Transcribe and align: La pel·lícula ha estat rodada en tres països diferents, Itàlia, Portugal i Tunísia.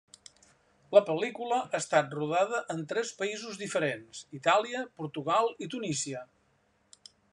La 0.95 1.01
pel·lícula 1.09 1.59
ha 1.65 1.79
estat 1.81 2.15
rodada 2.19 2.61
en 2.75 2.81
tres 2.93 3.11
països 3.19 3.59
diferents, 3.65 4.23
Itàlia, 4.39 4.83
Portugal 5.03 5.53
i 5.67 5.69
Tunísia. 5.75 6.25